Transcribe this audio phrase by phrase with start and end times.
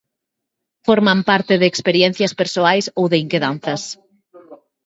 [0.87, 3.81] Forman parte de experiencias persoais ou de inquedanzas?